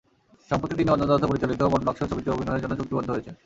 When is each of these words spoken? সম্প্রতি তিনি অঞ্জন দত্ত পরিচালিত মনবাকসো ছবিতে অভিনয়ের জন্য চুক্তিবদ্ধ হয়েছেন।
সম্প্রতি 0.51 0.73
তিনি 0.75 0.89
অঞ্জন 0.91 1.07
দত্ত 1.11 1.25
পরিচালিত 1.31 1.61
মনবাকসো 1.73 2.05
ছবিতে 2.11 2.29
অভিনয়ের 2.31 2.61
জন্য 2.63 2.73
চুক্তিবদ্ধ 2.79 3.09
হয়েছেন। 3.11 3.35